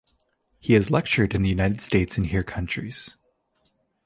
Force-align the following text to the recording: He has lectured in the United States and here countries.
He 0.59 0.73
has 0.73 0.89
lectured 0.89 1.35
in 1.35 1.43
the 1.43 1.49
United 1.49 1.79
States 1.79 2.17
and 2.17 2.25
here 2.25 2.41
countries. 2.41 3.15